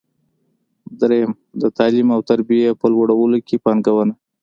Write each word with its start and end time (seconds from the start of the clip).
درېیم: 0.99 1.31
د 1.61 1.63
تعلیم 1.77 2.07
او 2.15 2.21
تربیې 2.29 2.69
په 2.79 2.85
لوړولو 2.93 3.37
کې 3.47 3.55
پانګونه. 3.65 4.13